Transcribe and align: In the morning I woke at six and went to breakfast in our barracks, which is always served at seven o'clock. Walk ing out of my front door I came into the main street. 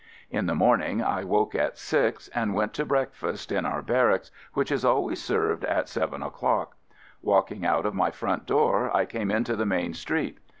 In 0.31 0.47
the 0.47 0.55
morning 0.55 1.03
I 1.03 1.23
woke 1.23 1.53
at 1.53 1.77
six 1.77 2.27
and 2.29 2.55
went 2.55 2.73
to 2.73 2.85
breakfast 2.85 3.51
in 3.51 3.67
our 3.67 3.83
barracks, 3.83 4.31
which 4.53 4.71
is 4.71 4.83
always 4.83 5.21
served 5.23 5.63
at 5.63 5.87
seven 5.87 6.23
o'clock. 6.23 6.75
Walk 7.21 7.51
ing 7.51 7.67
out 7.67 7.85
of 7.85 7.93
my 7.93 8.09
front 8.09 8.47
door 8.47 8.89
I 8.97 9.05
came 9.05 9.29
into 9.29 9.55
the 9.55 9.67
main 9.67 9.93
street. 9.93 10.39